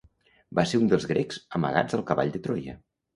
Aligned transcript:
Va 0.59 0.63
ser 0.69 0.79
un 0.83 0.87
dels 0.93 1.05
grecs 1.11 1.39
amagats 1.59 1.97
al 1.99 2.05
cavall 2.09 2.33
de 2.37 2.43
Troia. 2.49 2.75